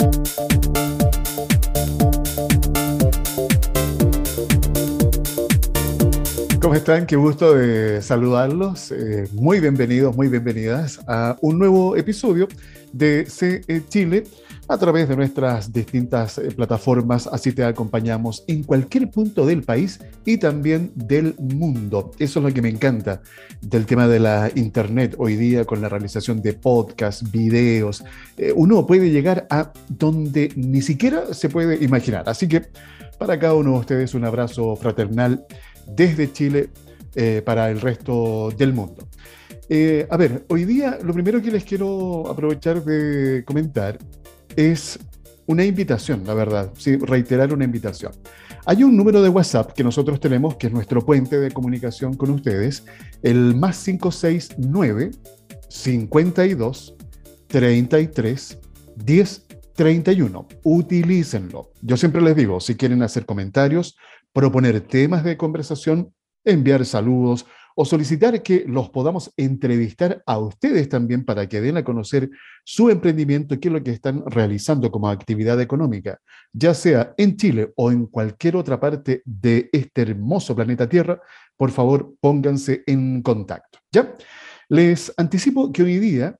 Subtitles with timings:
[0.00, 0.57] Thank you
[6.68, 7.06] ¿Cómo están?
[7.06, 8.92] Qué gusto de saludarlos.
[8.92, 12.46] Eh, muy bienvenidos, muy bienvenidas a un nuevo episodio
[12.92, 14.24] de CE Chile
[14.68, 17.26] a través de nuestras distintas eh, plataformas.
[17.26, 22.10] Así te acompañamos en cualquier punto del país y también del mundo.
[22.18, 23.22] Eso es lo que me encanta
[23.62, 28.04] del tema de la Internet hoy día con la realización de podcasts, videos.
[28.36, 32.28] Eh, uno puede llegar a donde ni siquiera se puede imaginar.
[32.28, 32.68] Así que
[33.18, 35.44] para cada uno de ustedes un abrazo fraternal
[35.88, 36.70] desde Chile
[37.14, 39.08] eh, para el resto del mundo.
[40.10, 43.98] a ver, hoy día lo primero que les quiero aprovechar de comentar
[44.56, 44.98] es
[45.48, 48.12] una invitación, la verdad, sí, reiterar una invitación.
[48.66, 52.30] Hay un número de WhatsApp que nosotros tenemos, que es nuestro puente de comunicación con
[52.30, 52.84] ustedes,
[53.22, 55.10] el más 569
[55.68, 56.96] 52
[57.46, 58.58] 33
[58.96, 60.48] 10 31.
[60.64, 61.70] Utilícenlo.
[61.80, 63.96] Yo siempre les digo, si quieren hacer comentarios,
[64.38, 67.44] proponer temas de conversación, enviar saludos
[67.74, 72.30] o solicitar que los podamos entrevistar a ustedes también para que den a conocer
[72.64, 76.20] su emprendimiento y qué es lo que están realizando como actividad económica,
[76.52, 81.20] ya sea en Chile o en cualquier otra parte de este hermoso planeta Tierra,
[81.56, 83.80] por favor pónganse en contacto.
[83.90, 84.14] ¿Ya?
[84.68, 86.38] Les anticipo que hoy día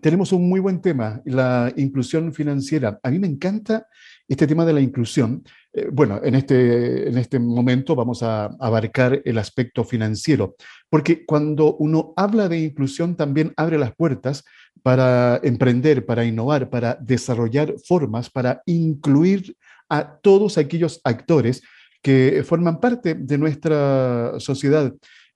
[0.00, 2.98] tenemos un muy buen tema, la inclusión financiera.
[3.02, 3.86] A mí me encanta
[4.28, 9.22] este tema de la inclusión eh, bueno, en este, en este momento vamos a abarcar
[9.24, 10.56] el aspecto financiero,
[10.88, 14.44] porque cuando uno habla de inclusión también abre las puertas
[14.82, 19.56] para emprender, para innovar, para desarrollar formas, para incluir
[19.88, 21.62] a todos aquellos actores
[22.02, 24.92] que forman parte de nuestra sociedad.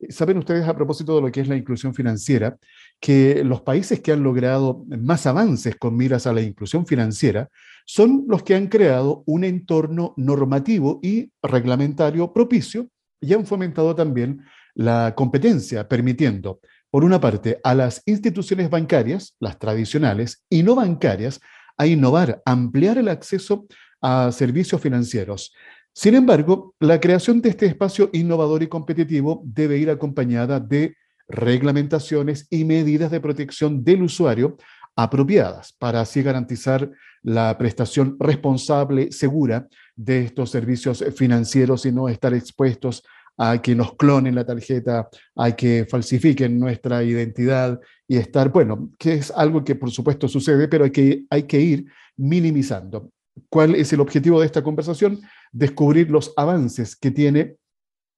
[0.08, 2.56] Saben ustedes a propósito de lo que es la inclusión financiera,
[3.04, 7.50] que los países que han logrado más avances con miras a la inclusión financiera
[7.84, 12.88] son los que han creado un entorno normativo y reglamentario propicio
[13.20, 14.40] y han fomentado también
[14.72, 21.42] la competencia, permitiendo, por una parte, a las instituciones bancarias, las tradicionales y no bancarias,
[21.76, 23.66] a innovar, ampliar el acceso
[24.00, 25.52] a servicios financieros.
[25.92, 30.96] Sin embargo, la creación de este espacio innovador y competitivo debe ir acompañada de
[31.28, 34.56] reglamentaciones y medidas de protección del usuario
[34.96, 36.90] apropiadas para así garantizar
[37.22, 43.02] la prestación responsable, segura de estos servicios financieros y no estar expuestos
[43.36, 49.14] a que nos clonen la tarjeta, a que falsifiquen nuestra identidad y estar, bueno, que
[49.14, 51.86] es algo que por supuesto sucede, pero hay que, hay que ir
[52.16, 53.10] minimizando.
[53.48, 55.20] ¿Cuál es el objetivo de esta conversación?
[55.50, 57.56] Descubrir los avances que tiene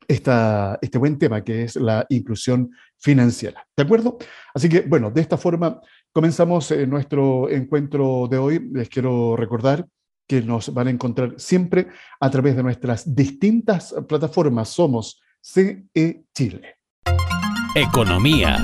[0.09, 3.67] esta, este buen tema que es la inclusión financiera.
[3.77, 4.19] ¿De acuerdo?
[4.55, 5.81] Así que, bueno, de esta forma
[6.13, 8.71] comenzamos eh, nuestro encuentro de hoy.
[8.73, 9.87] Les quiero recordar
[10.27, 11.89] que nos van a encontrar siempre
[12.21, 14.69] a través de nuestras distintas plataformas.
[14.69, 16.77] Somos CE Chile.
[17.75, 18.57] Economía.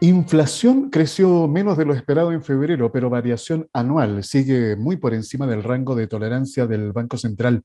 [0.00, 5.46] Inflación creció menos de lo esperado en febrero, pero variación anual sigue muy por encima
[5.46, 7.62] del rango de tolerancia del Banco Central.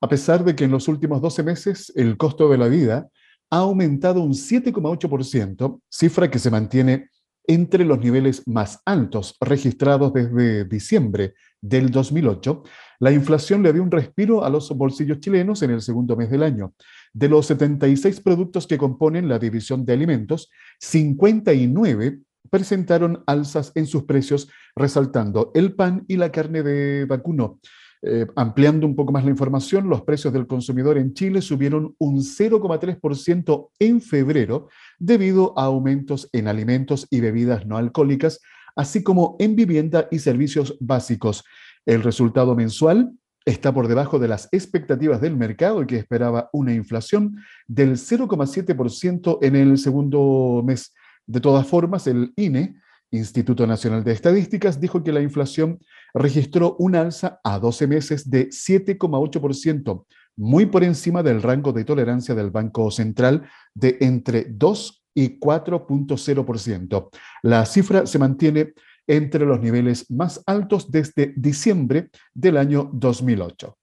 [0.00, 3.08] A pesar de que en los últimos 12 meses el costo de la vida
[3.50, 7.10] ha aumentado un 7,8%, cifra que se mantiene
[7.48, 12.64] entre los niveles más altos registrados desde diciembre del 2008,
[12.98, 16.42] la inflación le dio un respiro a los bolsillos chilenos en el segundo mes del
[16.42, 16.74] año.
[17.12, 22.18] De los 76 productos que componen la división de alimentos, 59
[22.50, 27.60] presentaron alzas en sus precios, resaltando el pan y la carne de vacuno.
[28.02, 32.18] Eh, ampliando un poco más la información, los precios del consumidor en Chile subieron un
[32.18, 34.68] 0,3% en febrero
[34.98, 38.40] debido a aumentos en alimentos y bebidas no alcohólicas,
[38.76, 41.44] así como en vivienda y servicios básicos.
[41.86, 43.12] El resultado mensual
[43.44, 47.36] está por debajo de las expectativas del mercado que esperaba una inflación
[47.66, 50.92] del 0,7% en el segundo mes.
[51.26, 52.76] De todas formas, el INE
[53.10, 55.78] Instituto Nacional de Estadísticas dijo que la inflación
[56.16, 60.04] registró un alza a 12 meses de 7,8%,
[60.36, 67.08] muy por encima del rango de tolerancia del Banco Central de entre 2 y 4.0%.
[67.42, 68.74] La cifra se mantiene
[69.06, 73.76] entre los niveles más altos desde diciembre del año 2008.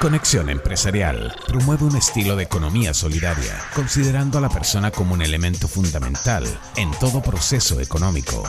[0.00, 5.66] Conexión Empresarial promueve un estilo de economía solidaria, considerando a la persona como un elemento
[5.66, 6.44] fundamental
[6.76, 8.44] en todo proceso económico.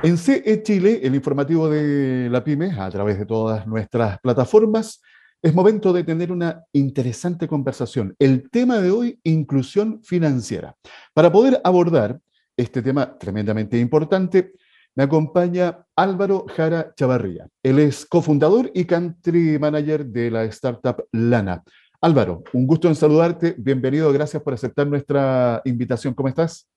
[0.00, 5.02] En CE Chile, el informativo de la PyME, a través de todas nuestras plataformas,
[5.42, 8.14] es momento de tener una interesante conversación.
[8.20, 10.76] El tema de hoy, inclusión financiera.
[11.12, 12.20] Para poder abordar
[12.56, 14.52] este tema tremendamente importante,
[14.94, 17.48] me acompaña Álvaro Jara Chavarría.
[17.60, 21.64] Él es cofundador y country manager de la startup Lana.
[22.00, 23.56] Álvaro, un gusto en saludarte.
[23.58, 26.14] Bienvenido, gracias por aceptar nuestra invitación.
[26.14, 26.68] ¿Cómo estás?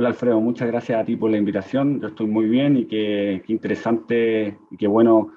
[0.00, 2.00] Hola Alfredo, muchas gracias a ti por la invitación.
[2.00, 5.32] Yo estoy muy bien y qué, interesante y qué bueno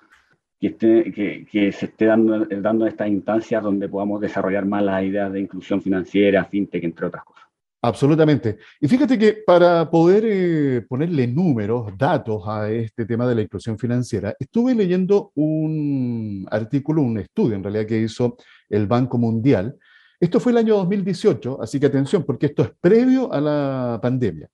[0.59, 1.11] que, esté,
[1.51, 5.81] que, se esté dando, dando estas instancias donde podamos desarrollar más las ideas de inclusión
[5.81, 7.43] financiera, fintech, entre otras cosas.
[7.81, 8.59] Absolutamente.
[8.79, 13.79] Y fíjate que para poder eh, ponerle números, datos a este tema de la inclusión
[13.79, 18.37] financiera, estuve leyendo un artículo, un estudio en realidad que hizo
[18.69, 19.75] el Banco Mundial.
[20.21, 24.47] Esto fue el año 2018, así que atención, porque esto es previo a la pandemia.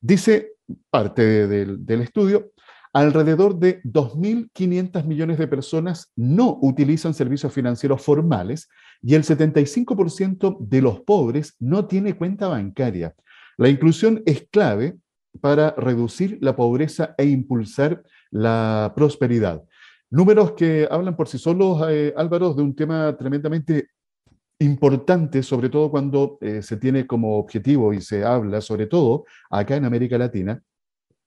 [0.00, 0.52] Dice
[0.90, 2.52] parte del estudio,
[2.92, 8.68] alrededor de 2.500 millones de personas no utilizan servicios financieros formales
[9.02, 13.12] y el 75% de los pobres no tiene cuenta bancaria.
[13.56, 14.98] La inclusión es clave
[15.40, 19.64] para reducir la pobreza e impulsar la prosperidad.
[20.10, 23.88] Números que hablan por sí solos, eh, Álvaro, de un tema tremendamente
[24.58, 29.76] importante, sobre todo cuando eh, se tiene como objetivo y se habla, sobre todo acá
[29.76, 30.62] en América Latina,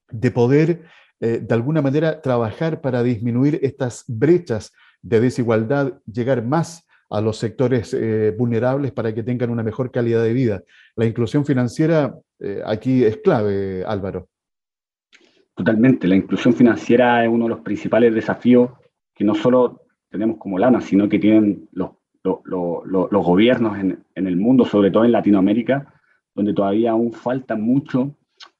[0.09, 0.83] de poder
[1.19, 7.37] eh, de alguna manera trabajar para disminuir estas brechas de desigualdad, llegar más a los
[7.37, 10.63] sectores eh, vulnerables para que tengan una mejor calidad de vida.
[10.95, 12.15] La inclusión financiera
[12.65, 14.29] aquí es clave, Álvaro.
[15.53, 18.71] Totalmente, la inclusión financiera es uno de los principales desafíos
[19.13, 24.65] que no solo tenemos como LANA, sino que tienen los, los, gobiernos en, el mundo,
[24.65, 25.93] sobre todo en Latinoamérica,
[26.35, 28.15] donde todavía aún falta mucho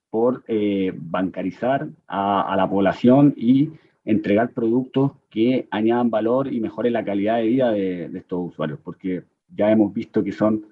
[0.10, 3.70] por eh, bancarizar a, la población y
[4.06, 9.24] entregar productos que añadan valor y mejoren la calidad de vida de, estos usuarios, porque
[9.56, 10.66] ya hemos visto que son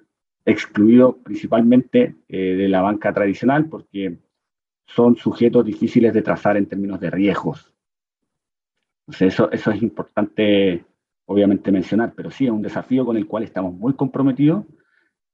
[0.46, 4.18] excluidos principalmente eh, de la banca tradicional porque
[4.88, 7.74] son sujetos difíciles de trazar en términos de riesgos.
[9.08, 10.86] Entonces eso es importante
[11.28, 14.66] obviamente mencionar, pero sí es un desafío con el cual estamos muy comprometidos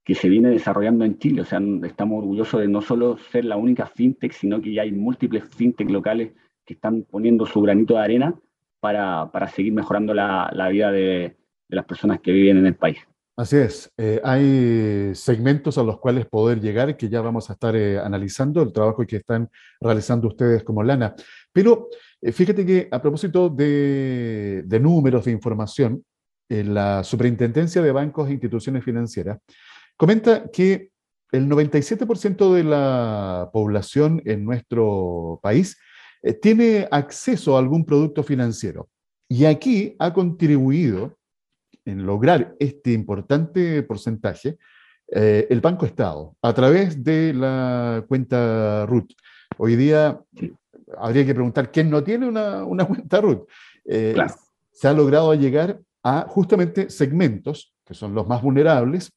[0.04, 1.40] que se viene desarrollando en Chile.
[1.40, 4.92] O sea, estamos orgullosos de no solo ser la única fintech, sino que ya hay
[4.92, 6.32] múltiples fintech locales
[6.66, 8.34] que están poniendo su granito de arena
[8.80, 11.36] para, para seguir mejorando la, la vida de,
[11.68, 12.98] de, las personas que viven en el país.
[13.36, 17.74] Así es, eh, hay segmentos a los cuales poder llegar que ya vamos a estar
[17.74, 19.50] eh, analizando el trabajo que están
[19.80, 21.16] realizando ustedes como Lana.
[21.52, 21.88] Pero
[22.20, 26.04] eh, fíjate que a propósito de, de números, de información,
[26.48, 29.38] la Superintendencia de Bancos e Instituciones Financieras
[29.96, 30.90] Comenta que
[31.30, 35.76] el 97% de la población en nuestro país
[36.22, 38.88] eh, tiene acceso a algún producto financiero.
[39.28, 41.16] Y aquí ha contribuido
[41.84, 44.58] en lograr este importante porcentaje
[45.08, 49.12] eh, el Banco Estado a través de la cuenta RUT.
[49.58, 50.20] Hoy día
[50.98, 53.48] habría que preguntar quién no tiene una, cuenta RUT.
[53.84, 54.16] Eh,
[54.72, 59.12] se ha logrado llegar a justamente segmentos que son los más vulnerables,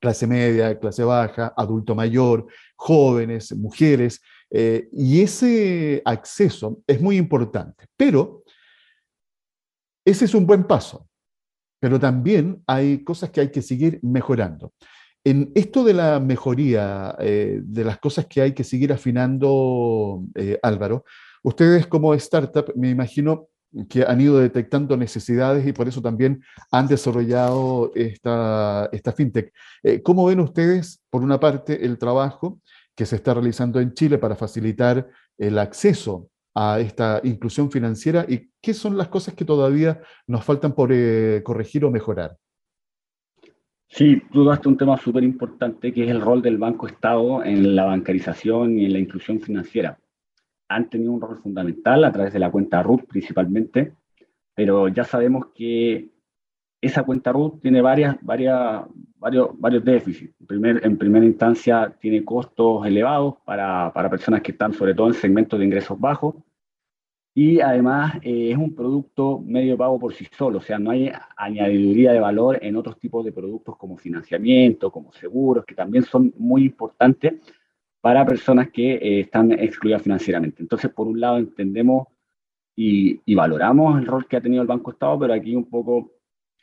[0.00, 2.46] clase media, clase baja, adulto mayor,
[2.76, 4.20] jóvenes, mujeres,
[4.50, 7.86] eh, y ese acceso es muy importante.
[7.96, 8.44] Pero
[10.04, 11.07] ese es un buen paso,
[11.80, 14.72] pero también hay cosas que hay que seguir mejorando.
[15.24, 20.58] En esto de la mejoría, eh, de las cosas que hay que seguir afinando, eh,
[20.62, 21.04] Álvaro,
[21.42, 23.48] ustedes como startup, me imagino,
[23.88, 29.52] que han ido detectando necesidades y por eso también han desarrollado esta, esta fintech.
[29.82, 32.60] Eh, ¿Cómo ven ustedes, por una parte, el trabajo
[32.94, 35.06] que se está realizando en Chile para facilitar
[35.36, 40.74] el acceso a esta inclusión financiera y qué son las cosas que todavía nos faltan
[40.74, 42.36] por eh, corregir o mejorar?
[43.86, 47.76] Sí, tú daste un tema súper importante que es el rol del Banco Estado en
[47.76, 49.98] la bancarización y en la inclusión financiera
[50.68, 53.94] han tenido un rol fundamental a través de la cuenta RUT principalmente,
[54.52, 56.10] pero ya sabemos que
[56.80, 58.82] esa cuenta RUT tiene varias, varias,
[59.16, 60.34] varios, varios déficits.
[60.40, 65.06] En, primer, en primera instancia tiene costos elevados para, para, personas que están sobre todo
[65.06, 66.34] en segmentos de ingresos bajos
[67.40, 71.08] y además eh, es un producto medio pago por sí solo, o sea, no hay
[71.36, 76.34] añadiduría de valor en otros tipos de productos como financiamiento, como seguros, que también son
[76.36, 77.34] muy importantes
[78.00, 80.64] para personas que eh, están excluidas financieramente.
[80.64, 82.08] Entonces, por un lado, entendemos
[82.74, 86.10] y, valoramos el rol que ha tenido el Banco Estado, pero aquí un poco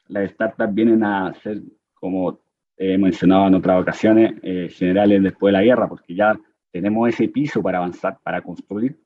[0.10, 1.62] las startups vienen a ser,
[1.94, 2.41] como
[2.75, 6.38] he mencionado en otras ocasiones, eh, generales después de la guerra, porque ya
[6.70, 9.04] tenemos ese piso para avanzar, para construir.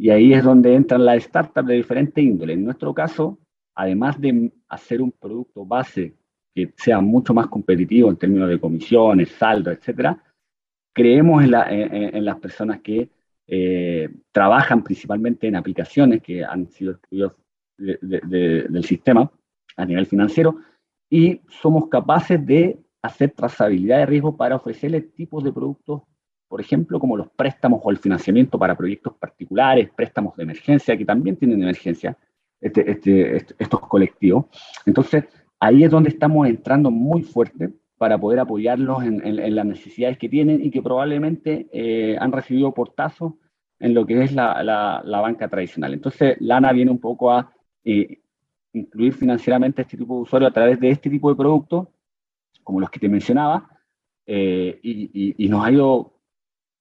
[0.00, 2.54] Y ahí es donde entran las startups de diferente índole.
[2.54, 3.38] En nuestro caso,
[3.74, 6.14] además de hacer un producto base
[6.54, 10.18] que sea mucho más competitivo en términos de comisiones, saldo, etcétera,
[10.94, 13.10] creemos en, las personas que
[13.46, 17.32] eh, trabajan principalmente en aplicaciones que han sido estudios
[17.76, 19.30] del sistema
[19.76, 20.56] a nivel financiero
[21.10, 26.04] y somos capaces de hacer trazabilidad de riesgo para ofrecerles tipos de productos,
[26.50, 31.04] por ejemplo, como los préstamos o el financiamiento para proyectos particulares, préstamos de emergencia, que
[31.04, 32.18] también tienen emergencia,
[32.60, 34.46] este, este, estos colectivos.
[34.84, 35.26] Entonces,
[35.60, 40.60] ahí es donde estamos entrando muy fuerte para poder apoyarlos en, las necesidades que tienen
[40.64, 43.34] y que probablemente eh, han recibido portazos
[43.78, 45.94] en lo que es la, banca tradicional.
[45.94, 47.52] Entonces, Lana viene un poco a
[47.84, 48.22] eh,
[48.72, 51.86] incluir financieramente a este tipo de usuarios a través de este tipo de productos,
[52.64, 53.68] como los que te mencionaba,
[54.26, 56.19] eh, y, nos ha ido,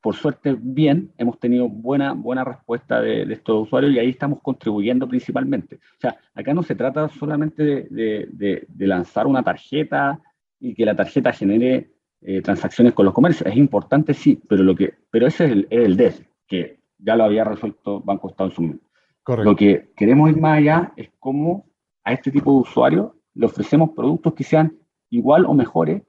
[0.02, 1.12] por suerte, bien.
[1.18, 5.76] Hemos tenido buena, buena respuesta de, estos usuarios y ahí estamos contribuyendo principalmente.
[5.76, 10.22] O sea, acá no se trata solamente de lanzar una tarjeta
[10.60, 11.92] y que la tarjeta genere
[12.22, 13.50] eh, transacciones con los comercios.
[13.50, 17.24] Es importante, sí, pero, lo que, pero ese es el, es DES, que ya lo
[17.24, 18.86] había resuelto Banco Estado en su momento.
[19.44, 21.70] Lo que queremos ir más allá es cómo
[22.04, 24.78] a este tipo de usuarios le ofrecemos productos que sean
[25.10, 26.02] igual o mejores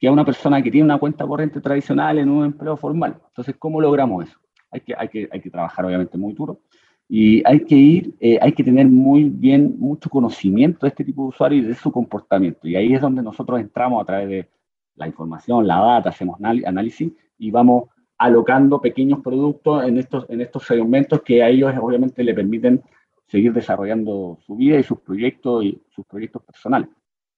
[0.00, 3.20] que a una persona que tiene una cuenta corriente tradicional en un empleo formal.
[3.28, 4.38] Entonces, ¿cómo logramos eso?
[4.70, 6.60] Hay que, hay que, hay que trabajar obviamente muy duro
[7.06, 11.22] y hay que ir, eh, hay que tener muy bien, mucho conocimiento de este tipo
[11.22, 12.66] de usuario y de su comportamiento.
[12.66, 14.48] Y ahí es donde nosotros entramos a través de
[14.94, 20.64] la información, la data, hacemos análisis y vamos alocando pequeños productos en estos, en estos
[20.64, 22.80] segmentos que a ellos obviamente le permiten
[23.26, 26.88] seguir desarrollando su vida y sus proyectos y sus proyectos personales.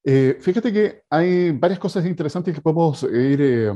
[0.05, 3.73] Eh, fíjate que hay varias cosas interesantes que podemos ir eh,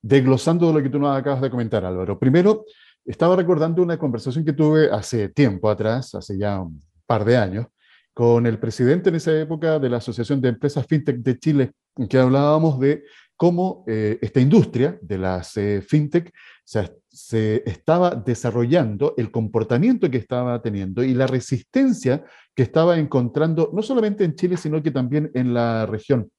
[0.00, 2.18] desglosando de lo que tú nos acabas de comentar, Álvaro.
[2.18, 2.64] Primero,
[3.04, 7.66] estaba recordando una conversación que tuve hace tiempo atrás, hace ya un par de años,
[8.14, 12.06] con el presidente en esa época de la Asociación de Empresas FinTech de Chile, en
[12.06, 13.04] que hablábamos de
[13.36, 16.32] cómo eh, esta industria de las eh, FinTech
[16.64, 23.70] se, se, estaba desarrollando, el comportamiento que estaba teniendo y la resistencia que estaba encontrando,
[23.72, 26.30] no solamente en Chile, sino que también en la región.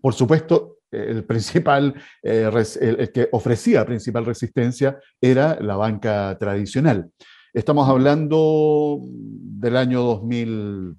[0.00, 7.10] Por supuesto, el principal, eh, que ofrecía principal resistencia era la banca tradicional.
[7.52, 10.96] Estamos hablando del año 2000,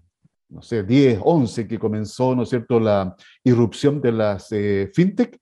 [0.49, 5.39] no sé, 10, 11, que comenzó, ¿no cierto?, la irrupción de las eh, fintech.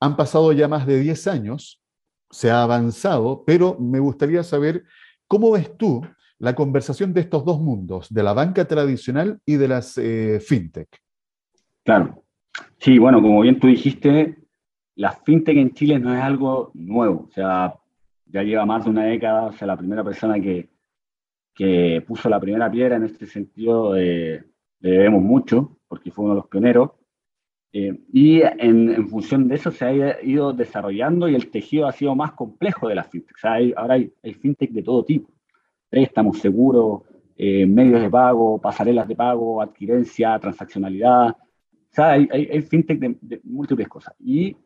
[0.00, 1.83] Han pasado ya más de 10 años,
[2.30, 4.84] se ha avanzado, pero me gustaría saber
[5.26, 6.02] cómo ves tú
[6.38, 10.88] la conversación de estos dos mundos, de la banca tradicional y de las eh, fintech.
[11.84, 12.24] Claro,
[12.78, 14.36] Sí, bueno, como bien tú dijiste,
[14.96, 17.74] la fintech en Chile no es algo nuevo, o sea,
[18.26, 20.70] ya lleva más de una década, o sea, la primera persona que,
[21.54, 24.44] que puso la primera piedra en este sentido eh,
[24.80, 26.90] le debemos mucho, porque fue uno de los pioneros,
[27.76, 32.14] eh, y en, función de eso se ha ido desarrollando y el tejido ha sido
[32.14, 33.34] más complejo de la fintech.
[33.34, 35.28] O sea, ahora hay, fintech de todo tipo.
[35.90, 37.02] Estamos seguros,
[37.36, 41.36] eh, medios de pago, pasarelas de pago, adquirencia, transaccionalidad, o
[41.90, 44.14] sea, hay, hay, fintech de, múltiples cosas.
[44.20, 44.56] Y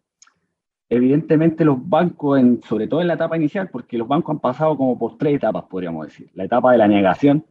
[0.91, 4.77] evidentemente los bancos, en, sobre todo en la etapa inicial, porque los bancos han pasado
[4.77, 6.31] como por tres etapas, podríamos decir.
[6.35, 7.43] La etapa de la negación,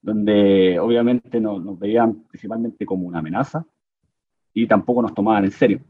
[0.00, 3.66] donde obviamente nos veían principalmente como una amenaza
[4.52, 5.80] y tampoco nos tomaban en serio.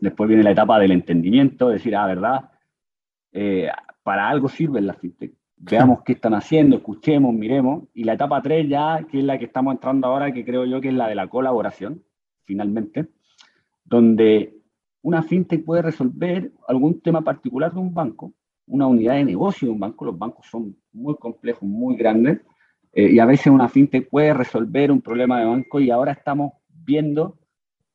[0.00, 2.50] Después viene la etapa del entendimiento, decir, ah, verdad,
[3.32, 3.68] eh,
[4.02, 7.84] para algo sirven las fintech veamos qué están haciendo, escuchemos, miremos.
[7.94, 10.80] Y la etapa 3 ya, que es la que estamos entrando ahora, que creo yo
[10.80, 12.02] que es la de la colaboración,
[12.44, 13.08] finalmente,
[13.84, 14.54] donde
[15.02, 18.32] una fintech puede resolver algún tema particular de un banco,
[18.66, 20.04] una unidad de negocio de un banco.
[20.04, 22.40] Los bancos son muy complejos, muy grandes,
[22.92, 26.52] eh, y a veces una fintech puede resolver un problema de banco y ahora estamos
[26.68, 27.38] viendo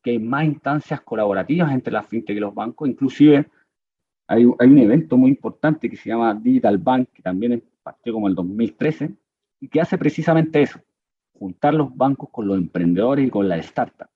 [0.04, 3.48] que hay más instancias colaborativas entre las fintech y los bancos, inclusive
[4.28, 8.36] hay, un evento muy importante que se llama Digital Bank, que también partió como el
[8.36, 9.12] 2013,
[9.62, 10.80] y que hace precisamente eso,
[11.34, 14.12] juntar los bancos con los emprendedores y con las startups.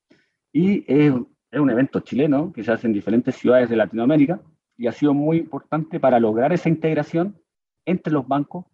[0.52, 1.14] Y es,
[1.52, 4.42] es un evento chileno que se hace en diferentes ciudades de Latinoamérica
[4.78, 7.40] y ha sido muy importante para lograr esa integración
[7.86, 8.66] entre los bancos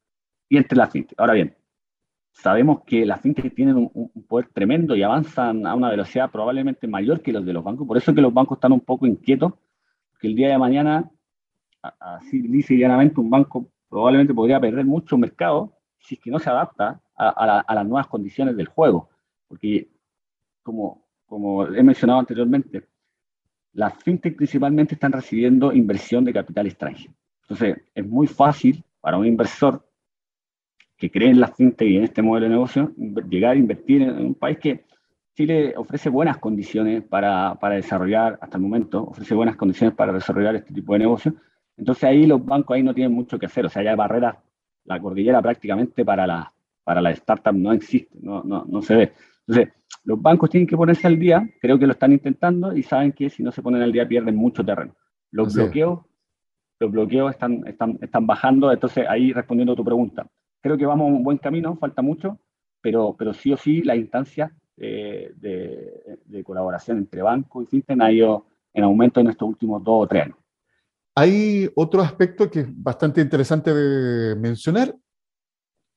[0.50, 1.20] y entre las fintech.
[1.20, 1.56] Ahora bien,
[2.34, 6.88] sabemos que las fintech tienen un, un, poder tremendo y avanzan a una velocidad probablemente
[6.88, 7.88] mayor que los de los bancos.
[7.88, 9.54] Por eso es que los bancos están un poco inquietos,
[10.20, 11.10] que el día de mañana
[12.00, 16.50] así dice llanamente, un banco probablemente podría perder mucho mercado si es que no se
[16.50, 19.10] adapta a, las nuevas condiciones del juego.
[19.48, 19.90] Porque,
[20.64, 22.88] como, como he mencionado anteriormente,
[23.74, 27.14] las fintech principalmente están recibiendo inversión de capital extranjero.
[27.44, 29.88] Entonces, es muy fácil para un inversor
[31.04, 32.94] que cree en las fintech y en este modelo de negocio,
[33.30, 34.86] llegar a invertir en, un país que
[35.36, 40.56] Chile ofrece buenas condiciones para, para, desarrollar, hasta el momento, ofrece buenas condiciones para desarrollar
[40.56, 41.36] este tipo de negocio,
[41.76, 44.38] Entonces ahí los bancos ahí no tienen mucho que hacer, o sea, ya hay barreras,
[44.86, 46.54] la cordillera prácticamente para la,
[46.86, 49.12] para la startup no existe, no, no, no se ve.
[49.46, 49.74] Entonces,
[50.06, 53.30] los bancos tienen que ponerse al día, creo que lo están intentando y saben que
[53.30, 54.96] si no se ponen al día pierden mucho terreno.
[55.32, 56.00] Los bloqueos,
[56.80, 60.26] los bloqueos están, están, están bajando, entonces ahí respondiendo a tu pregunta,
[60.64, 62.40] creo que vamos a un buen camino, falta mucho,
[62.82, 65.34] pero, pero sí o sí la instancia de,
[66.26, 70.08] de, colaboración entre bancos y fintech ha ido en aumento en estos últimos dos o
[70.08, 70.38] tres años.
[71.16, 74.96] Hay otro aspecto que es bastante interesante de mencionar.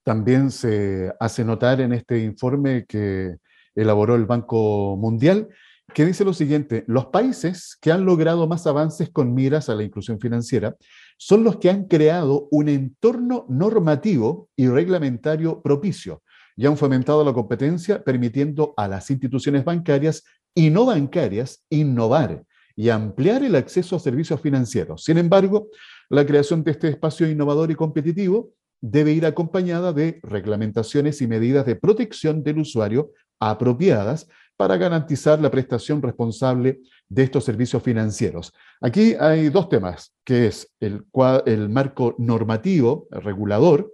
[0.05, 3.37] También se hace notar en este informe que
[3.75, 5.49] elaboró el Banco Mundial,
[5.95, 9.85] que dice lo siguiente, los países que han logrado más avances con miras a la
[9.85, 10.77] inclusión financiera
[11.17, 16.23] son los que han creado un entorno normativo y reglamentario propicio
[16.57, 22.45] y han fomentado la competencia permitiendo a las instituciones bancarias y no bancarias innovar
[22.75, 25.05] y ampliar el acceso a servicios financieros.
[25.05, 25.69] Sin embargo,
[26.09, 31.65] la creación de este espacio innovador y competitivo debe ir acompañada de reglamentaciones y medidas
[31.67, 38.53] de protección del usuario apropiadas para garantizar la prestación responsable de estos servicios financieros.
[38.81, 41.05] Aquí hay dos temas, que es el,
[41.47, 43.93] el marco normativo, regulador,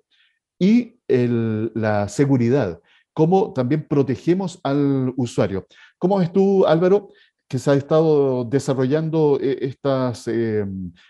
[0.59, 2.81] y la seguridad,
[3.12, 5.66] cómo también protegemos al usuario.
[5.99, 7.09] ¿Cómo ves tú, Álvaro,
[7.49, 10.64] que se ha estado desarrollando eh, estas, eh,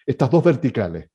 [0.07, 1.09] estas dos verticales?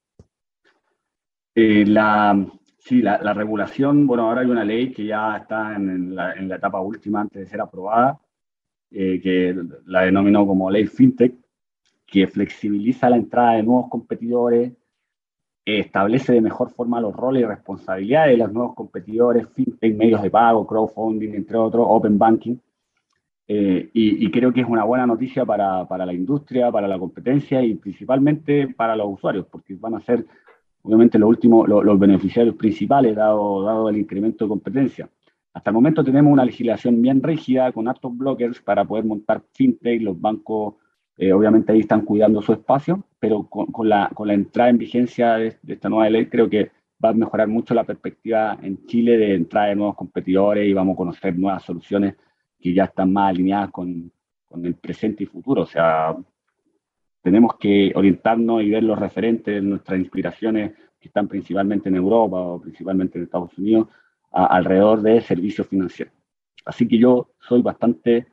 [1.55, 2.45] Eh, la,
[2.77, 6.57] sí, la, regulación, bueno, ahora hay una ley que ya está en la, en la
[6.57, 8.19] etapa última antes de ser aprobada,
[8.89, 11.33] que la denominó como ley FinTech,
[12.05, 14.71] que flexibiliza la entrada de nuevos competidores,
[15.65, 20.29] establece de mejor forma los roles y responsabilidades de los nuevos competidores, fintech, medios de
[20.29, 22.55] pago, crowdfunding, entre otros, open banking.
[23.49, 27.61] Eh, y, creo que es una buena noticia para, para, la industria, para la competencia
[27.61, 30.25] y principalmente para los usuarios, porque van a ser
[30.81, 35.09] obviamente los últimos, los, beneficiarios principales dado, dado el incremento de competencia.
[35.57, 40.03] Hasta el momento tenemos una legislación bien rígida con altos blockers para poder montar fintech,
[40.03, 40.75] los bancos
[41.17, 45.33] eh, obviamente ahí están cuidando su espacio, pero con, la, con la, entrada en vigencia
[45.33, 46.69] de, esta nueva ley creo que
[47.03, 50.93] va a mejorar mucho la perspectiva en Chile de entrada de nuevos competidores y vamos
[50.93, 52.13] a conocer nuevas soluciones
[52.59, 54.11] que ya están más alineadas con,
[54.45, 55.63] con el presente y futuro.
[55.63, 56.15] O sea,
[57.23, 62.37] tenemos que orientarnos y ver los referentes de nuestras inspiraciones que están principalmente en Europa
[62.37, 63.87] o principalmente en Estados Unidos
[64.31, 66.13] alrededor de servicios financieros.
[66.65, 68.27] Así que yo soy bastante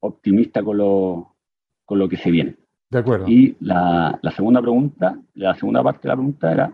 [0.00, 1.36] optimista con, lo,
[1.84, 2.56] con lo que se viene.
[2.88, 3.28] De acuerdo.
[3.28, 6.72] Y la, la, segunda pregunta, la segunda parte de la pregunta era...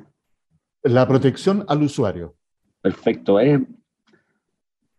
[0.83, 2.35] La protección al usuario.
[2.81, 3.41] Perfecto.
[3.41, 3.61] Es,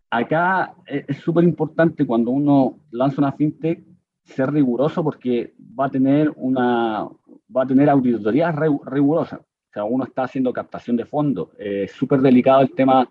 [0.09, 3.83] acá es súper importante cuando uno lanza una fintech
[4.23, 7.07] ser riguroso porque va a tener una
[7.55, 9.39] va a tener auditorías rigurosas.
[9.39, 11.49] O sea, uno está haciendo captación de fondos.
[11.57, 13.07] es súper delicado el tema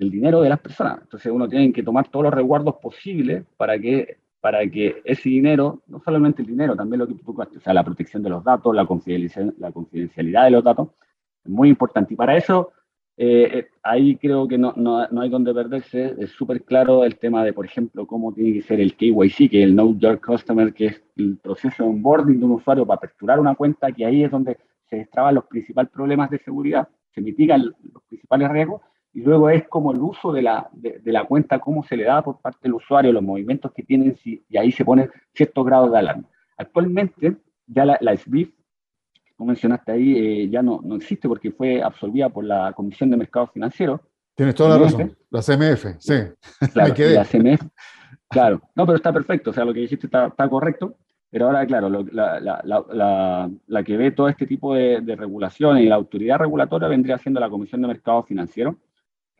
[0.00, 0.98] del dinero de las personas.
[1.02, 5.82] Entonces uno tiene que tomar todos los resguardos posibles para que para que ese dinero,
[5.86, 8.74] no solamente el dinero, también lo que tú o sea, la protección de los datos,
[8.74, 10.88] la confidencialidad, la confidencialidad de los datos,
[11.44, 12.14] es muy importante.
[12.14, 12.70] Y para eso,
[13.18, 16.14] eh, eh, ahí creo que no, no, no, hay donde perderse.
[16.18, 19.62] Es súper claro el tema de, por ejemplo, cómo tiene que ser el KYC, que
[19.62, 22.96] es el Know Your Customer, que es el proceso de onboarding de un usuario para
[22.96, 24.56] aperturar una cuenta, que ahí es donde
[24.88, 28.80] se destraban los principales problemas de seguridad, se mitigan los principales riesgos
[29.12, 32.22] y luego es como el uso de la, de, la cuenta, cómo se le da
[32.22, 35.90] por parte del usuario, los movimientos que tienen, si, y ahí se ponen ciertos grados
[35.90, 36.24] de alarma.
[36.56, 38.54] Actualmente, ya la, la SWIFT,
[39.36, 43.16] como mencionaste ahí, eh, ya no, no existe porque fue absorbida por la Comisión de
[43.16, 44.00] Mercados Financieros.
[44.34, 46.14] Tienes toda la razón, la CMF, sí.
[46.72, 47.66] Claro, la CMF,
[48.28, 48.60] claro.
[48.76, 50.96] No, pero está perfecto, o sea, lo que dijiste está, está correcto.
[51.30, 55.84] Pero ahora, claro, la, la, la, la, que ve todo este tipo de, de regulaciones
[55.84, 58.74] y la autoridad regulatoria vendría siendo la Comisión de Mercados Financieros,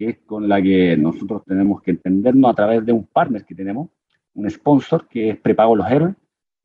[0.01, 3.55] que es con la que nosotros tenemos que entendernos a través de un partner que
[3.55, 3.91] tenemos,
[4.33, 6.15] un sponsor que es Prepago Los Héroes,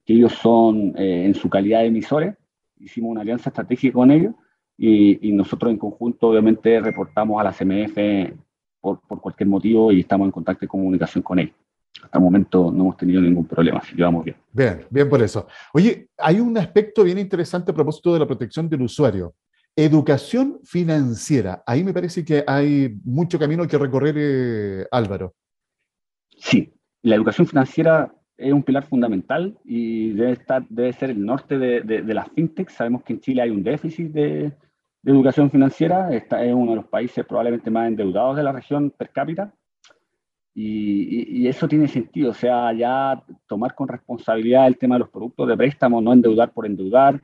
[0.05, 2.33] que ellos son eh, en su calidad de emisores,
[2.79, 4.33] hicimos una alianza estratégica con ellos
[4.77, 7.97] y, nosotros en conjunto obviamente reportamos a la CMF
[8.79, 11.55] por, por, cualquier motivo y estamos en contacto y comunicación con ellos.
[12.01, 14.37] Hasta el momento no hemos tenido ningún problema, así que vamos bien.
[14.53, 15.45] Bien, bien por eso.
[15.73, 19.33] Oye, hay un aspecto bien interesante a propósito de la protección del usuario.
[19.77, 21.61] Educación financiera.
[21.65, 25.33] Ahí me parece que hay mucho camino que recorrer, eh, Álvaro.
[26.37, 32.13] Sí, la educación financiera es un pilar fundamental y debe, ser el norte de, de,
[32.13, 32.73] las fintechs.
[32.73, 34.53] Sabemos que en Chile hay un déficit de,
[35.03, 36.13] educación financiera.
[36.13, 39.53] Esta es uno de los países probablemente más endeudados de la región per cápita.
[40.53, 45.09] Y, y, eso tiene sentido, o sea, ya tomar con responsabilidad el tema de los
[45.09, 47.21] productos de préstamo, no endeudar por endeudar,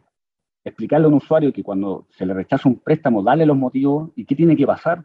[0.64, 4.26] explicarle a un usuario que cuando se le rechaza un préstamo, darle los motivos y
[4.26, 5.04] qué tiene que pasar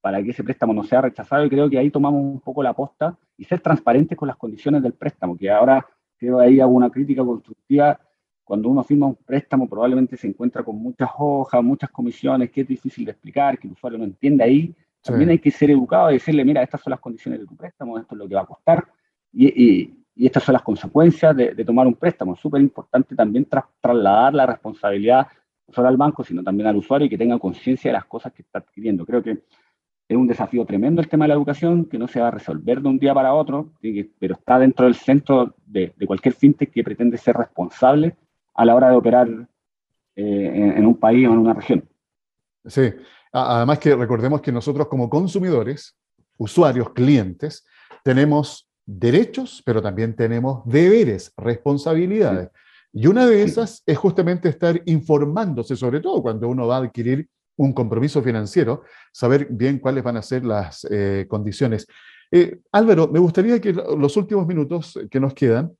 [0.00, 1.44] para que ese préstamo no sea rechazado.
[1.44, 4.82] Y creo que ahí tomamos un poco la posta y ser transparentes con las condiciones
[4.82, 7.98] del préstamo, que ahora creo ahí hago una crítica constructiva.
[8.44, 12.68] Cuando uno firma un préstamo, probablemente se encuentra con muchas hojas, muchas comisiones, que es
[12.68, 14.74] difícil de explicar, que el usuario no entiende ahí.
[15.02, 17.98] También hay que ser educado y decirle, mira, estas son las condiciones de tu préstamo,
[17.98, 18.86] esto es lo que va a costar.
[19.32, 22.34] Y, y estas son las consecuencias de, tomar un préstamo.
[22.34, 23.46] Súper importante también
[23.80, 25.28] trasladar la responsabilidad
[25.66, 28.32] no solo al banco, sino también al usuario y que tenga conciencia de las cosas
[28.32, 29.04] que está adquiriendo.
[29.04, 29.42] Creo que
[30.08, 32.80] es un desafío tremendo el tema de la educación, que no se va a resolver
[32.80, 33.70] de un día para otro,
[34.18, 38.16] pero está dentro del centro de, cualquier fintech que pretende ser responsable
[38.54, 39.28] a la hora de operar
[40.16, 41.86] eh, en, un país o en una región.
[42.64, 42.90] Sí,
[43.30, 45.96] además que recordemos que nosotros como consumidores,
[46.38, 47.66] usuarios, clientes,
[48.02, 52.48] tenemos derechos, pero también tenemos deberes, responsabilidades.
[52.90, 57.28] Y una de esas es justamente estar informándose, sobre todo cuando uno va a adquirir
[57.58, 61.86] un compromiso financiero, saber bien cuáles van a ser las eh, condiciones.
[62.30, 65.70] Eh, Álvaro, me gustaría que los últimos minutos que nos quedan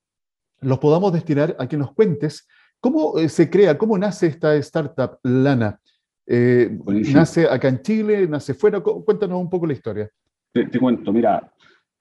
[0.61, 2.47] los podamos destinar a que nos cuentes
[2.79, 5.81] cómo eh, se crea, cómo nace esta startup Lana.
[6.27, 8.29] ¿Nace acá en Chile?
[8.29, 8.81] ¿Nace fuera?
[8.81, 10.11] Cuéntanos un poco la historia.
[10.53, 11.51] te cuento, mira,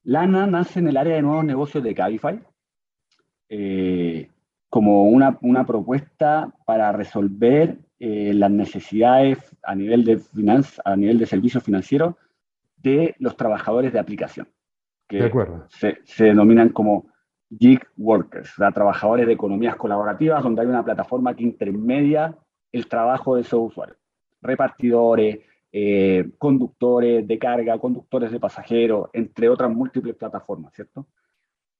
[0.07, 2.39] Lana nace en el área de nuevos negocios de Cabify
[3.49, 4.29] eh,
[4.69, 11.19] como una, una, propuesta para resolver eh, las necesidades a nivel de finanzas, a nivel
[11.19, 12.15] de servicios financieros
[12.77, 14.47] de los trabajadores de aplicación,
[15.09, 15.29] que
[15.71, 17.07] Se, se, denominan como
[17.59, 22.33] gig workers, o sea, trabajadores de economías colaborativas, donde hay una plataforma que intermedia
[22.71, 23.97] el trabajo de esos usuarios,
[24.41, 25.39] repartidores,
[25.79, 31.05] eh, conductores de carga, conductores de pasajeros, entre otras múltiples plataformas, ¿cierto?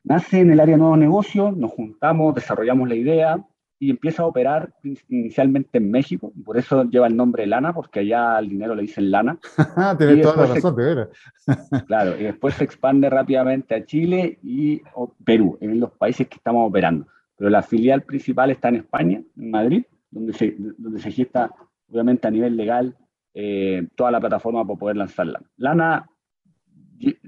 [0.04, 3.44] Nace en el área de nuevos negocios, nos juntamos, desarrollamos la idea
[3.80, 4.72] y empieza a operar
[5.10, 8.84] inicialmente en México, por eso lleva el nombre de Lana, porque allá al dinero le
[8.84, 9.40] dicen Lana.
[9.98, 11.10] Tienes toda la razón, de veras.
[11.88, 14.80] claro, y después se expande rápidamente a Chile y
[15.26, 17.08] Perú, en los países que estamos operando.
[17.36, 21.52] Pero la filial principal está en España, en Madrid, donde se, donde se gesta,
[21.90, 22.96] obviamente a nivel legal,
[23.40, 25.40] eh, toda la plataforma para poder lanzarla.
[25.58, 26.10] Lana,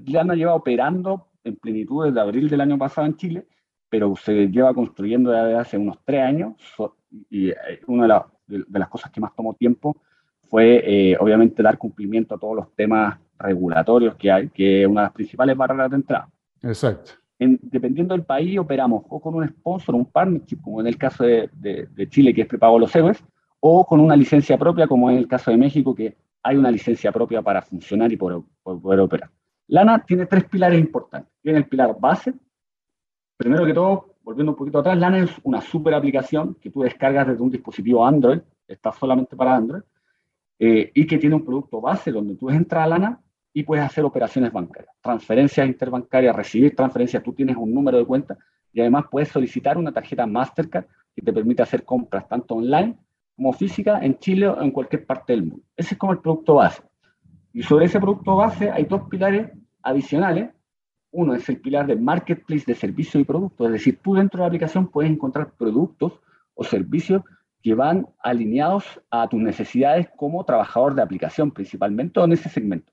[0.06, 3.46] Lana lleva operando en plenitud desde abril del año pasado en Chile,
[3.88, 6.54] pero se lleva construyendo desde hace unos tres años
[7.28, 7.54] y eh,
[7.86, 9.98] una de, las cosas que más tomó tiempo
[10.48, 15.02] fue eh, obviamente dar cumplimiento a todos los temas regulatorios que hay, que es una
[15.02, 16.28] de las principales barreras de entrada.
[16.60, 17.12] Exacto.
[17.38, 21.48] dependiendo del país, operamos o con un sponsor, un partnership, como en el caso de,
[21.54, 23.22] de Chile, que es Prepago Los Héroes,
[23.60, 27.12] o con una licencia propia, como en el caso de México, que hay una licencia
[27.12, 29.30] propia para funcionar y poder, poder operar.
[29.68, 31.32] Lana tiene tres pilares importantes.
[31.42, 32.34] Tiene el pilar base.
[33.36, 37.28] Primero que todo, volviendo un poquito atrás, Lana es una super aplicación que tú descargas
[37.28, 39.82] desde un dispositivo Android, está solamente para Android,
[40.58, 43.20] eh, y que tiene un producto base donde tú entras a Lana
[43.52, 48.38] y puedes hacer operaciones bancarias, transferencias interbancarias, recibir transferencias, tú tienes un número de cuenta
[48.72, 52.96] y además puedes solicitar una tarjeta Mastercard que te permite hacer compras tanto online
[53.36, 55.64] como física en Chile o en cualquier parte del mundo.
[55.76, 56.82] Ese es como el producto base.
[57.52, 59.50] Y sobre ese producto base hay dos pilares
[59.82, 60.50] adicionales.
[61.10, 64.42] Uno es el pilar de marketplace de servicios y productos, es decir, tú dentro de
[64.42, 66.20] la aplicación puedes encontrar productos
[66.54, 67.22] o servicios
[67.62, 72.92] que van alineados a tus necesidades como trabajador de aplicación, principalmente en ese segmento.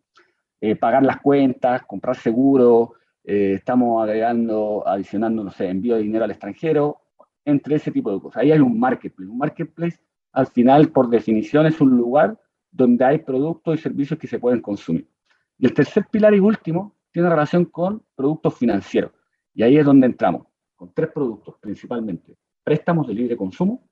[0.60, 6.26] Eh, pagar las cuentas, comprar seguro, eh, estamos agregando, adicionando, no sé, envío de dinero
[6.26, 7.02] al extranjero,
[7.46, 8.42] entre ese tipo de cosas.
[8.42, 9.30] Ahí hay un marketplace.
[9.30, 10.00] Un marketplace
[10.38, 12.40] al final, por definición, es un lugar
[12.72, 15.10] donde hay productos y servicios que se pueden consumir.
[15.58, 19.12] Y el tercer pilar y último tiene relación con productos financieros.
[19.56, 20.46] Y ahí es donde entramos,
[20.76, 22.38] con tres productos principalmente.
[22.64, 23.90] Préstamos de libre consumo,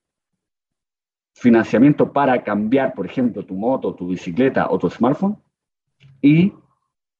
[1.34, 5.42] financiamiento para cambiar, por ejemplo, tu moto, tu bicicleta o tu smartphone,
[6.22, 6.54] y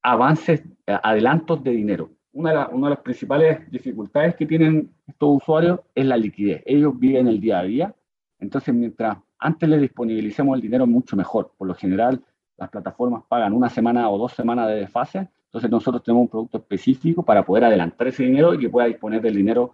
[0.04, 2.12] avances, adelantos de dinero.
[2.32, 6.62] Una de, una de las principales dificultades que tienen estos usuarios es la liquidez.
[6.68, 7.96] Ellos viven el día a día
[8.46, 11.52] entonces, mientras antes le disponibilicemos el dinero, mucho mejor.
[11.58, 12.24] Por lo general,
[12.58, 15.30] las plataformas pagan una semana o dos semanas de desfase.
[15.46, 19.22] Entonces, nosotros tenemos un producto específico para poder adelantar ese dinero y que pueda disponer
[19.22, 19.74] del dinero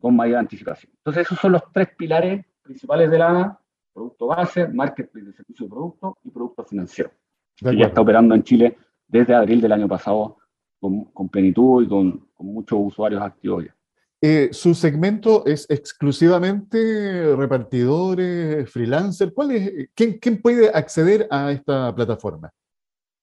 [0.00, 0.92] con mayor anticipación.
[0.96, 3.58] Entonces, esos son los tres pilares principales de la
[3.92, 7.10] producto base, marketplace de servicio de producto y producto financiero.
[7.56, 8.76] Que ya está operando en Chile
[9.08, 10.36] desde abril del año pasado
[10.78, 13.75] con, plenitud y con, con muchos usuarios activos ya.
[14.22, 19.32] Eh, ¿Su segmento es exclusivamente repartidores, freelancers?
[19.32, 22.50] ¿Cuál es, quién, puede acceder a esta plataforma?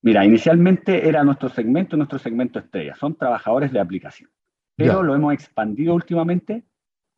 [0.04, 4.30] Mira, inicialmente era nuestro segmento, nuestro segmento estrella, son trabajadores de aplicación.
[4.76, 6.64] Pero lo hemos expandido últimamente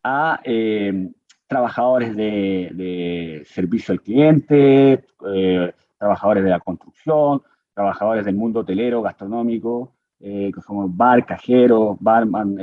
[0.03, 1.09] a, eh,
[1.47, 7.41] trabajadores de, servicio al cliente, eh, trabajadores de la construcción,
[7.73, 12.57] trabajadores del mundo hotelero, gastronómico, que somos bar, cajeros, barman,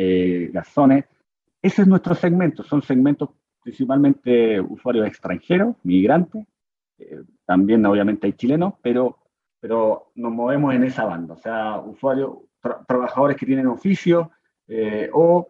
[0.53, 1.05] garzones.
[1.61, 3.31] Ese es nuestro segmento, son segmentos
[3.62, 6.45] principalmente usuarios extranjeros, migrantes,
[7.47, 9.19] también obviamente hay chilenos, pero,
[9.61, 12.38] pero nos movemos en esa banda, o sea, usuarios,
[12.88, 14.31] trabajadores que tienen oficio
[15.12, 15.47] o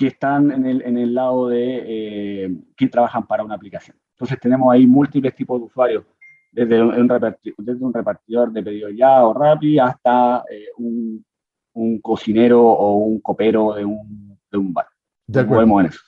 [0.00, 3.98] que están en el, en el lado de eh, que trabajan para una aplicación.
[4.14, 6.04] Entonces tenemos ahí múltiples tipos de usuarios,
[6.50, 11.22] desde un, repartidor, desde un repartidor de pedido ya o Rappi hasta eh, un,
[11.72, 14.86] un, cocinero o un copero de un, de un bar.
[15.26, 16.00] De en eso.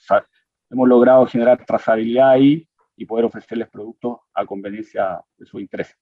[0.69, 5.95] hemos logrado generar trazabilidad ahí y poder ofrecerles productos a conveniencia de su interés.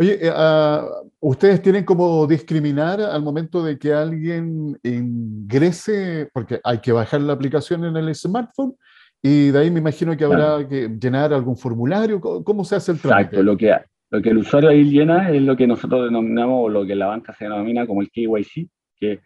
[0.00, 0.86] Oye, eh, ah,
[1.18, 7.32] ¿ustedes tienen como discriminar al momento de que alguien ingrese, porque hay que bajar la
[7.32, 8.76] aplicación en el smartphone,
[9.20, 12.20] y de ahí me imagino que habrá que llenar algún formulario?
[12.20, 13.22] ¿Cómo, se hace el trámite?
[13.22, 13.76] Exacto, lo que,
[14.10, 17.08] lo que el usuario ahí llena es lo que nosotros denominamos, o lo que la
[17.08, 19.20] banca se denomina como el KYC, que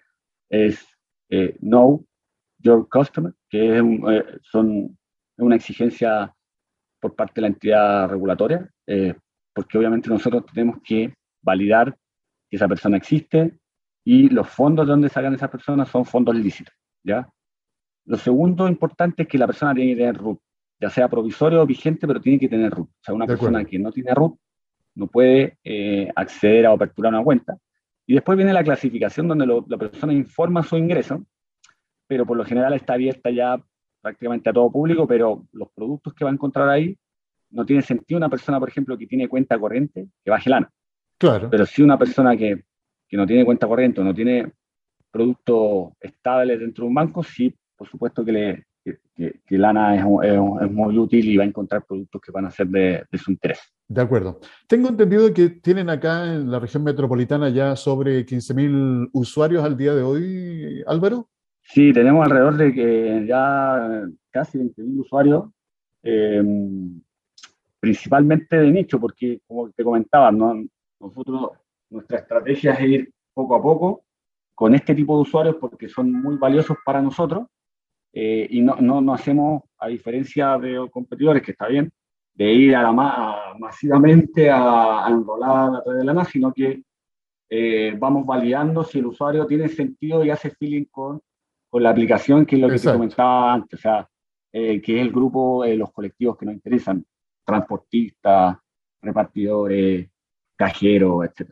[0.48, 0.86] es
[1.30, 2.06] eh, Know
[2.58, 4.98] Your Customer, que es, eh, son,
[5.38, 6.32] una exigencia
[7.00, 8.70] por parte de la entidad regulatoria
[9.54, 11.96] porque obviamente nosotros tenemos que validar
[12.48, 13.58] que esa persona existe
[14.04, 17.28] y los fondos de donde salgan esas personas son fondos lícitos, ¿ya?
[18.04, 20.40] Lo segundo importante es que la persona tiene que tener RUT,
[20.80, 22.88] ya sea provisorio o vigente, pero tiene que tener RUT.
[22.88, 24.36] O sea, una persona que no tiene RUT
[24.96, 27.56] no puede eh, acceder a aperturar una cuenta.
[28.06, 31.24] Y después viene la clasificación donde la persona informa su ingreso,
[32.06, 33.62] pero por lo general está abierta ya
[34.00, 36.96] prácticamente a todo público, pero los productos que va a encontrar ahí
[37.50, 40.70] no tiene sentido una persona, por ejemplo, que tiene cuenta corriente, que baje lana.
[41.18, 41.48] Claro.
[41.50, 42.64] Pero si una persona que,
[43.08, 44.50] que no tiene cuenta corriente o no tiene
[45.10, 50.70] productos estables dentro de un banco, sí, por supuesto que, le, que, lana es, es,
[50.70, 53.60] muy útil y va a encontrar productos que van a ser de, de, su interés.
[53.86, 54.40] De acuerdo.
[54.66, 59.94] Tengo entendido que tienen acá en la región metropolitana ya sobre 15.000 usuarios al día
[59.94, 61.28] de hoy, Álvaro.
[61.62, 65.44] Sí, tenemos alrededor de que ya casi 20.000 usuarios.
[66.02, 66.42] Eh,
[67.82, 71.50] principalmente de nicho, porque como te comentaba, nosotros,
[71.90, 74.04] nuestra estrategia es ir poco a poco
[74.54, 77.48] con este tipo de usuarios porque son muy valiosos para nosotros
[78.12, 81.90] eh, y no, no, hacemos, a diferencia de competidores, que está bien,
[82.34, 82.92] de ir a la
[83.58, 86.82] masivamente a, enrolar a través de la NAS, sino que
[87.48, 91.20] eh, vamos validando si el usuario tiene sentido y hace feeling con,
[91.68, 94.08] con la aplicación, que es lo que te comentaba antes, o sea,
[94.52, 97.04] eh, que es el grupo, los colectivos que nos interesan
[97.44, 98.56] transportistas,
[99.00, 100.08] repartidores,
[100.56, 101.50] cajeros, etc.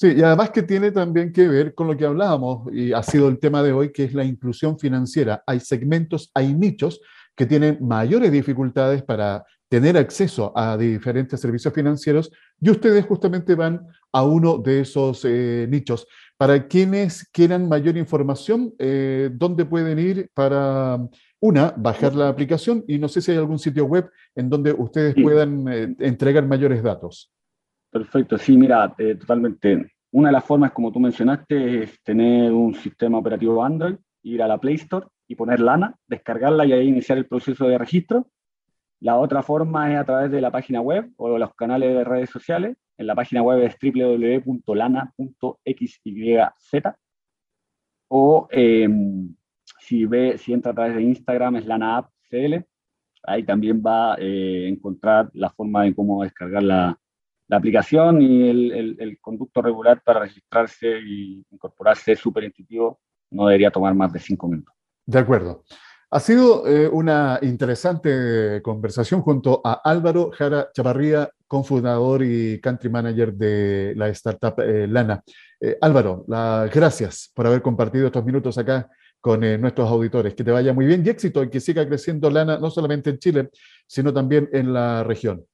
[0.00, 3.28] Sí, y además que tiene también que ver con lo que hablábamos, y ha sido
[3.28, 5.42] el tema de hoy, que es la inclusión financiera.
[5.44, 7.00] Hay segmentos, hay nichos
[7.34, 12.30] que tienen mayores dificultades para tener acceso a diferentes servicios financieros
[12.60, 16.06] y ustedes justamente van a uno de esos eh, nichos.
[16.36, 20.98] Para quienes quieran mayor información, eh, ¿dónde pueden ir para
[21.40, 25.14] una, bajar la aplicación y no sé si hay algún sitio web en donde ustedes
[25.20, 27.32] puedan eh, entregar mayores datos.
[27.90, 29.92] Perfecto, sí, mira, eh, totalmente.
[30.10, 34.48] Una de las formas, como tú mencionaste, es tener un sistema operativo Android, ir a
[34.48, 38.26] la Play Store y poner Lana, descargarla y ahí iniciar el proceso de registro.
[39.00, 42.30] La otra forma es a través de la página web o los canales de redes
[42.30, 42.76] sociales.
[42.96, 44.48] En la página web es www.lana.xyz
[48.10, 48.88] o eh,
[49.80, 52.64] si, ve, si entra a través de Instagram, es Lana App CL.
[53.24, 56.98] Ahí también va a eh, encontrar la forma de cómo descargar la,
[57.48, 63.00] la aplicación y el, el, conducto regular para registrarse y incorporarse es súper intuitivo.
[63.30, 64.74] No debería tomar más de cinco minutos.
[65.06, 65.64] De acuerdo.
[66.10, 73.34] Ha sido eh, una interesante conversación junto a Álvaro Jara Chavarría, cofundador y country manager
[73.34, 75.22] de la startup eh, Lana.
[75.80, 78.88] Álvaro, la, gracias por haber compartido estos minutos acá
[79.20, 80.34] con eh, nuestros auditores.
[80.34, 83.18] Que te vaya muy bien y éxito y que siga creciendo Lana, no solamente en
[83.18, 83.50] Chile,
[83.86, 85.44] sino también en la región.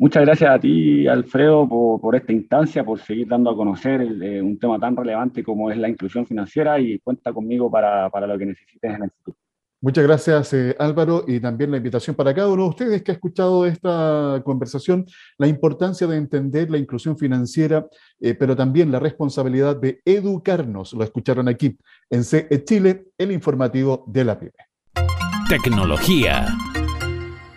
[0.00, 4.56] Muchas gracias a ti, Alfredo, por, esta instancia, por seguir dando a conocer eh, un
[4.56, 8.46] tema tan relevante como es la inclusión financiera y cuenta conmigo para, para lo que
[8.46, 9.36] necesites en el futuro.
[9.80, 13.14] Muchas gracias, eh, Álvaro, y también la invitación para cada uno de ustedes que ha
[13.14, 15.06] escuchado esta conversación,
[15.36, 17.86] la importancia de entender la inclusión financiera,
[18.20, 20.94] eh, pero también la responsabilidad de educarnos.
[20.94, 21.76] Lo escucharon aquí
[22.10, 24.52] en CE Chile, el informativo de la PYME.
[25.48, 26.48] Tecnología.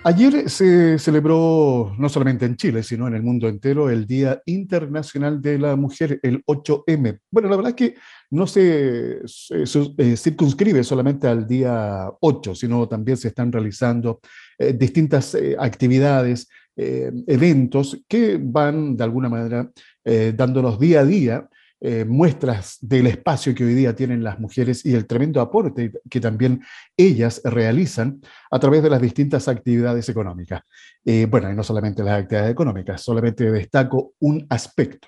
[0.04, 5.40] Ayer se celebró, no solamente en Chile, sino en el mundo entero, el Día Internacional
[5.40, 7.20] de la Mujer, el 8M.
[7.30, 7.96] Bueno, la verdad es que
[8.32, 14.22] no se, eh, circunscribe solamente al día 8, sino también se están realizando
[14.58, 19.70] eh, distintas eh, actividades, eventos que van de alguna manera
[20.04, 21.50] dándonos día a día
[21.84, 26.20] eh, muestras del espacio que hoy día tienen las mujeres y el tremendo aporte que
[26.22, 26.62] también
[26.96, 30.62] ellas realizan a través de las distintas actividades económicas.
[31.04, 35.08] Eh, bueno, y no solamente las actividades económicas, solamente destaco un aspecto.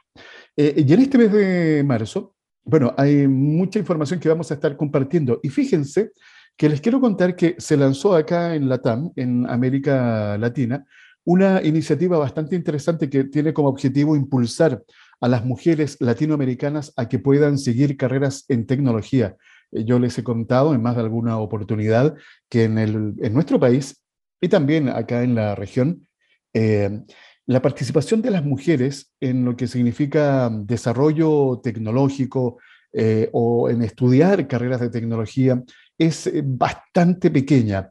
[0.57, 2.33] Eh, y en este mes de marzo,
[2.63, 5.39] bueno, hay mucha información que vamos a estar compartiendo.
[5.43, 6.09] Y fíjense
[6.57, 10.83] que les quiero contar que se lanzó acá en Latam, en América Latina,
[11.25, 14.83] una iniciativa bastante interesante que tiene como objetivo impulsar
[15.23, 19.37] a las mujeres latinoamericanas a que puedan seguir carreras en tecnología.
[19.71, 22.13] Eh, yo les he contado en más de alguna oportunidad
[22.49, 24.03] que en, el, en nuestro país
[24.41, 26.05] y también acá en la región,
[26.53, 26.99] eh,
[27.45, 32.57] la participación de las mujeres en lo que significa desarrollo tecnológico
[32.91, 35.63] eh, o en estudiar carreras de tecnología
[35.97, 37.87] es bastante pequeña.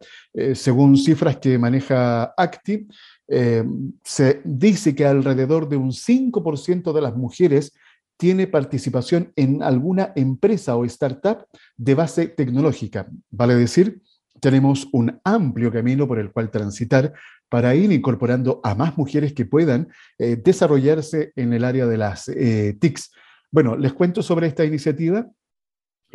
[0.54, 2.88] según cifras que maneja ACTI,
[3.28, 3.64] eh,
[4.04, 7.72] se dice que alrededor de un 5% de las mujeres
[8.16, 13.08] tiene participación en alguna empresa o startup de base tecnológica.
[13.30, 14.00] Vale decir,
[14.40, 17.12] tenemos un amplio camino por el cual transitar
[17.48, 22.28] para ir incorporando a más mujeres que puedan eh, desarrollarse en el área de las
[22.28, 23.12] eh, TICs.
[23.50, 25.28] Bueno, les cuento sobre esta iniciativa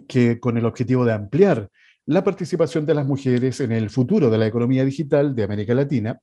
[0.08, 1.70] que con el objetivo de ampliar
[2.06, 6.20] la participación de las mujeres en el futuro de la economía digital de América Latina,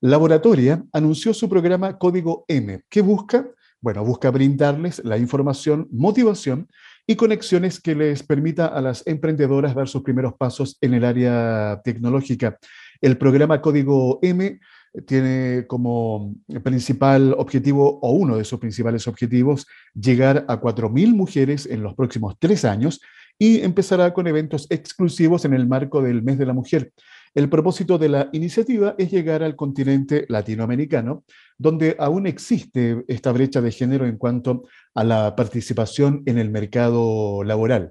[0.00, 3.48] Laboratoria anunció su programa Código M, que busca,
[3.80, 6.68] bueno, busca brindarles la información, motivación
[7.06, 11.80] y conexiones que les permita a las emprendedoras dar sus primeros pasos en el área
[11.84, 12.58] tecnológica.
[13.00, 14.58] El programa Código M
[15.06, 21.82] tiene como principal objetivo o uno de sus principales objetivos llegar a 4.000 mujeres en
[21.82, 23.00] los próximos tres años
[23.38, 26.92] y empezará con eventos exclusivos en el marco del Mes de la Mujer.
[27.34, 31.24] El propósito de la iniciativa es llegar al continente latinoamericano,
[31.58, 34.62] donde aún existe esta brecha de género en cuanto
[34.94, 37.90] a la participación en el mercado laboral.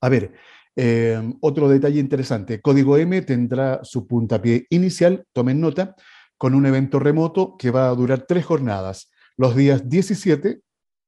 [0.00, 0.32] A ver,
[0.76, 5.94] eh, otro detalle interesante, Código M tendrá su puntapié inicial, tomen nota,
[6.38, 10.60] con un evento remoto que va a durar tres jornadas, los días 17,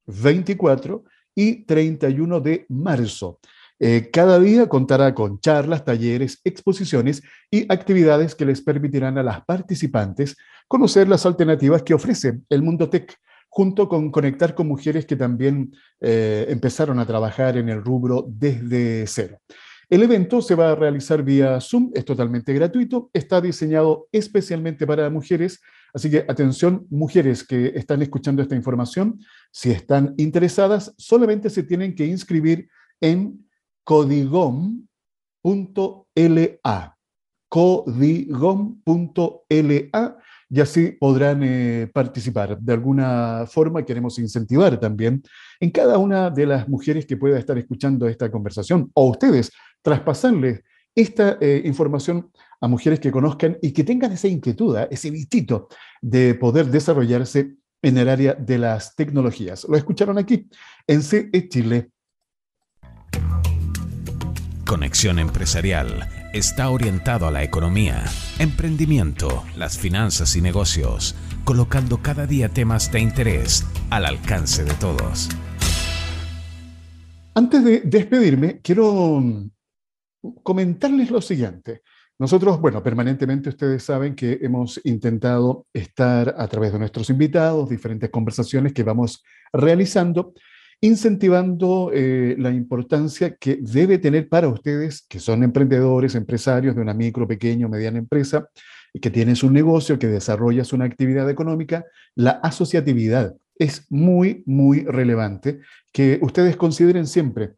[0.06, 3.38] 24 y 31 de marzo.
[3.82, 9.42] Eh, cada día contará con charlas, talleres, exposiciones y actividades que les permitirán a las
[9.46, 10.36] participantes
[10.68, 13.16] conocer las alternativas que ofrece el mundo tech,
[13.48, 19.06] junto con conectar con mujeres que también eh, empezaron a trabajar en el rubro desde
[19.06, 19.38] cero.
[19.88, 25.10] El evento se va a realizar vía Zoom, es totalmente gratuito, está diseñado especialmente para
[25.10, 25.58] mujeres,
[25.92, 29.18] así que atención, mujeres que están escuchando esta información,
[29.50, 32.68] si están interesadas, solamente se tienen que inscribir
[33.00, 33.49] en
[33.90, 34.76] codigom.la.
[37.48, 38.86] Codigom.la
[40.52, 42.56] y así podrán eh, participar.
[42.60, 45.24] De alguna forma queremos incentivar también
[45.58, 49.50] en cada una de las mujeres que pueda estar escuchando esta conversación o ustedes
[49.82, 50.60] traspasarles
[50.94, 54.86] esta eh, información a mujeres que conozcan y que tengan esa inquietud, ¿eh?
[54.92, 55.66] ese visito
[56.00, 59.66] de poder desarrollarse en el área de las tecnologías.
[59.68, 60.48] Lo escucharon aquí
[60.86, 61.90] en CE Chile
[64.70, 68.04] Conexión Empresarial está orientado a la economía,
[68.38, 75.28] emprendimiento, las finanzas y negocios, colocando cada día temas de interés al alcance de todos.
[77.34, 79.50] Antes de despedirme, quiero mm,
[80.44, 81.82] comentarles lo siguiente.
[82.20, 88.08] Nosotros, bueno, permanentemente ustedes saben que hemos intentado estar a través de nuestros invitados, diferentes
[88.08, 90.32] conversaciones que vamos realizando
[90.80, 96.94] incentivando eh, la importancia que debe tener para ustedes, que son emprendedores, empresarios de una
[96.94, 98.48] micro, pequeña o mediana empresa,
[99.00, 103.36] que tienen su negocio, que desarrolla una actividad económica, la asociatividad.
[103.56, 105.60] Es muy, muy relevante
[105.92, 107.54] que ustedes consideren siempre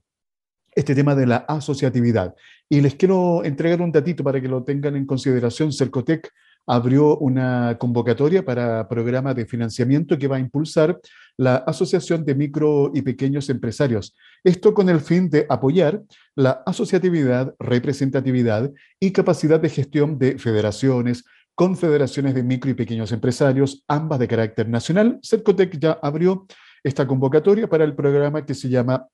[0.75, 2.35] este tema de la asociatividad.
[2.69, 5.73] Y les quiero entregar un datito para que lo tengan en consideración.
[5.73, 6.33] Cercotec
[6.67, 11.01] abrió una convocatoria para programa de financiamiento que va a impulsar
[11.37, 14.15] la Asociación de Micro y Pequeños Empresarios.
[14.45, 16.03] Esto con el fin de apoyar
[16.35, 23.85] la asociatividad, representatividad y capacidad de gestión de federaciones, confederaciones de micro y pequeños empresarios,
[23.89, 25.19] ambas de carácter nacional.
[25.23, 26.47] Cercotec ya abrió
[26.83, 29.07] esta convocatoria para el programa que se llama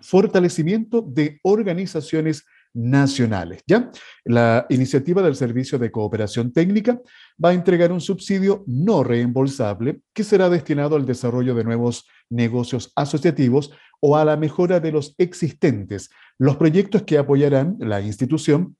[0.00, 2.44] Fortalecimiento de Organizaciones
[2.74, 3.62] nacionales.
[3.66, 3.90] ¿ya?
[4.24, 7.00] La iniciativa del Servicio de Cooperación Técnica
[7.42, 12.92] va a entregar un subsidio no reembolsable que será destinado al desarrollo de nuevos negocios
[12.96, 16.10] asociativos o a la mejora de los existentes.
[16.38, 18.76] Los proyectos que apoyarán la institución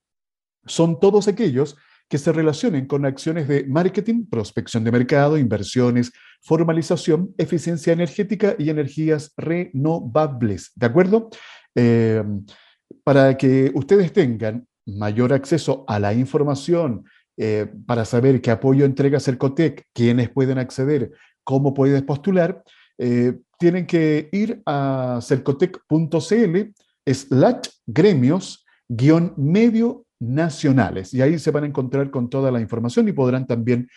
[0.67, 1.77] son todos aquellos
[2.09, 6.11] que se relacionen con acciones de marketing, prospección de mercado, inversiones,
[6.43, 10.73] formalización, eficiencia energética y energías renovables.
[10.75, 11.31] ¿De acuerdo?
[11.77, 12.25] Eh,
[13.05, 17.05] para que ustedes tengan mayor acceso a la información,
[17.37, 21.13] eh, para saber qué apoyo entrega Cercotec, quiénes pueden acceder,
[21.45, 22.63] cómo puedes postular,
[22.99, 26.57] eh, tienen que ir a cercotec.cl
[27.07, 28.67] slash gremios
[29.37, 33.89] medio nacionales y ahí se van a encontrar con toda la información y podrán también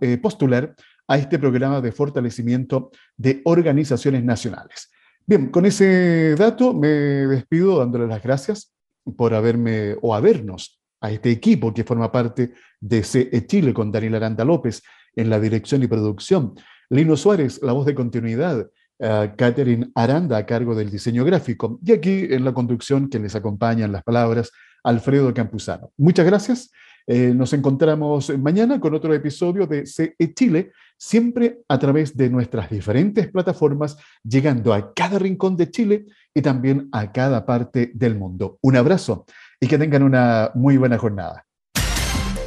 [0.00, 0.74] eh, postular
[1.08, 4.90] a este programa de fortalecimiento de organizaciones nacionales.
[5.28, 8.72] Bien, con ese dato me despido dándole las gracias
[9.14, 14.14] por haberme o habernos a este equipo que forma parte de CE Chile con Daniel
[14.14, 14.82] Aranda López
[15.14, 16.54] en la dirección y producción,
[16.88, 18.70] Lino Suárez, la voz de continuidad,
[19.00, 23.34] uh, Catherine Aranda a cargo del diseño gráfico y aquí en la conducción que les
[23.34, 24.50] acompañan las palabras
[24.82, 25.92] Alfredo Campuzano.
[25.98, 26.70] Muchas gracias.
[27.10, 32.68] Eh, nos encontramos mañana con otro episodio de CE Chile, siempre a través de nuestras
[32.68, 36.04] diferentes plataformas, llegando a cada rincón de Chile
[36.34, 38.58] y también a cada parte del mundo.
[38.60, 39.24] Un abrazo
[39.58, 41.46] y que tengan una muy buena jornada.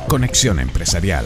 [0.07, 1.25] Conexión Empresarial